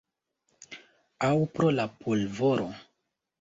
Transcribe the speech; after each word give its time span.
Aŭ 1.27 1.33
pro 1.59 1.69
la 1.81 1.85
pulvoro? 2.07 2.67